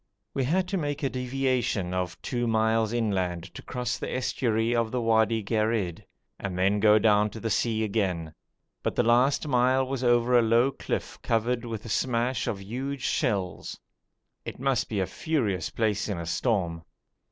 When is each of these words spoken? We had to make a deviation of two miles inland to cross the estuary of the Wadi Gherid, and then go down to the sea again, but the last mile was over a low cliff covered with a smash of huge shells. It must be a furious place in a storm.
We 0.33 0.45
had 0.45 0.67
to 0.69 0.77
make 0.77 1.03
a 1.03 1.11
deviation 1.11 1.93
of 1.93 2.19
two 2.23 2.47
miles 2.47 2.91
inland 2.91 3.43
to 3.53 3.61
cross 3.61 3.99
the 3.99 4.11
estuary 4.11 4.75
of 4.75 4.89
the 4.89 4.99
Wadi 4.99 5.43
Gherid, 5.43 6.03
and 6.39 6.57
then 6.57 6.79
go 6.79 6.97
down 6.97 7.29
to 7.29 7.39
the 7.39 7.51
sea 7.51 7.83
again, 7.83 8.33
but 8.81 8.95
the 8.95 9.03
last 9.03 9.47
mile 9.47 9.85
was 9.85 10.03
over 10.03 10.35
a 10.35 10.41
low 10.41 10.71
cliff 10.71 11.19
covered 11.21 11.65
with 11.65 11.85
a 11.85 11.89
smash 11.89 12.47
of 12.47 12.59
huge 12.63 13.03
shells. 13.03 13.79
It 14.43 14.57
must 14.59 14.89
be 14.89 14.99
a 14.99 15.05
furious 15.05 15.69
place 15.69 16.09
in 16.09 16.17
a 16.17 16.25
storm. 16.25 16.83